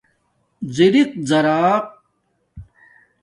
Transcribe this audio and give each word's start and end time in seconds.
زَرق 0.75 1.11
زارق 1.29 1.85